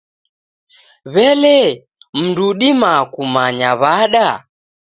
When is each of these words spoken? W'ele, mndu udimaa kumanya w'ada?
W'ele, 1.13 1.57
mndu 2.19 2.43
udimaa 2.51 3.01
kumanya 3.13 3.69
w'ada? 3.81 4.27